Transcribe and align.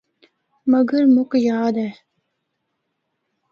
مگر 0.71 1.01
مُک 1.15 1.31
یاد 1.47 1.75
اے۔ 1.81 1.89